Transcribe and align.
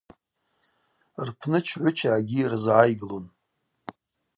Рпны 1.27 1.59
чгӏвыча 1.67 2.09
агьи 2.17 2.49
рзгӏайглун. 2.51 3.25